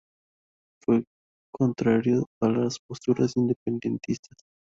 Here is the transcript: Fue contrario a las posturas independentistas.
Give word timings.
Fue 0.83 1.03
contrario 1.53 2.25
a 2.41 2.49
las 2.49 2.79
posturas 2.79 3.37
independentistas. 3.37 4.35